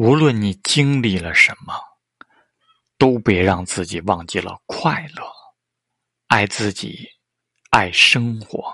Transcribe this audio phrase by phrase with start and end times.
[0.00, 1.74] 无论你经历了什么
[2.96, 5.22] 都别让自己忘记了快乐
[6.28, 7.06] 爱自己
[7.68, 8.69] 爱生活。